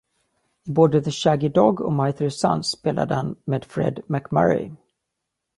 I 0.67 0.71
både 0.71 0.99
"The 1.01 1.11
Shaggy 1.11 1.47
Dog" 1.49 1.79
och 1.81 1.93
"My 1.93 2.11
Three 2.11 2.31
Sons" 2.31 2.67
spelade 2.67 3.13
han 3.15 3.35
med 3.45 3.63
Fred 3.65 3.99
MacMurray. 4.07 4.71